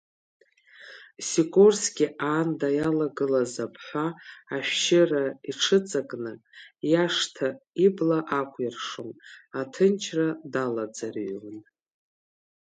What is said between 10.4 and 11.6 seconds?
далаӡырҩуан…